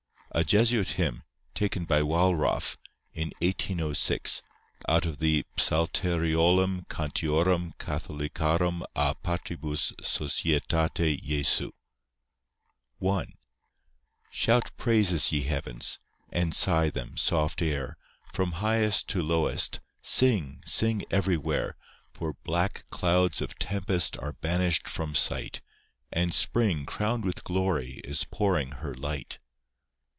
[0.33, 1.23] A Jesuit hymn,
[1.53, 2.77] taken by Walraff,
[3.13, 4.41] in 1806,
[4.87, 11.71] out of the Psalteriolum Cantiorum Catholicarum a Patribus Societati Jesu.
[13.05, 13.25] I
[14.29, 15.99] Shout praises, ye heavens,
[16.31, 17.97] And sigh them, soft air;
[18.31, 21.75] From highest to lowest, Sing, sing everywhere;
[22.13, 25.59] For black clouds of tempest Are banished from sight;
[26.09, 29.37] And spring, crowned with glory, Is pouring her light.